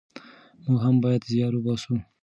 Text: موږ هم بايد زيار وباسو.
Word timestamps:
موږ 0.65 0.79
هم 0.85 0.95
بايد 1.03 1.21
زيار 1.31 1.53
وباسو. 1.55 1.95